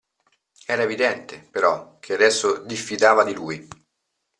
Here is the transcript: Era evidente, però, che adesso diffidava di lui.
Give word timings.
Era 0.65 0.81
evidente, 0.81 1.47
però, 1.51 1.99
che 1.99 2.15
adesso 2.15 2.61
diffidava 2.63 3.23
di 3.23 3.35
lui. 3.35 3.67